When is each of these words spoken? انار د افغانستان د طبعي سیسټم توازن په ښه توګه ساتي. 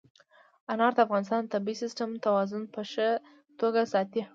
انار 0.73 0.91
د 0.95 0.99
افغانستان 1.05 1.41
د 1.43 1.47
طبعي 1.53 1.75
سیسټم 1.83 2.09
توازن 2.25 2.63
په 2.73 2.81
ښه 2.91 3.09
توګه 3.59 3.81
ساتي. 3.93 4.21